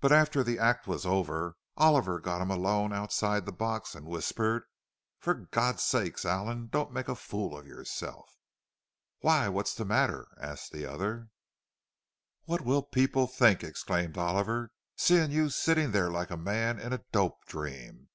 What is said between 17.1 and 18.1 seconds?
dope dream?"